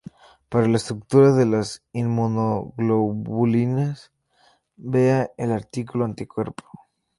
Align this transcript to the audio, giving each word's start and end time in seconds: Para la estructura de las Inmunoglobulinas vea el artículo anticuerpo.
Para 0.49 0.67
la 0.67 0.77
estructura 0.77 1.31
de 1.31 1.45
las 1.45 1.83
Inmunoglobulinas 1.93 4.11
vea 4.75 5.29
el 5.37 5.51
artículo 5.51 6.05
anticuerpo. 6.05 6.63